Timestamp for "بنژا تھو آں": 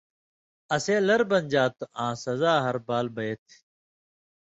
1.29-2.13